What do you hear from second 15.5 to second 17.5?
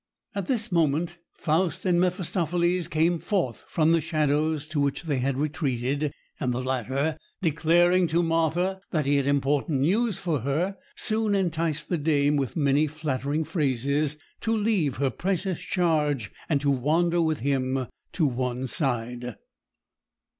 charge and wander with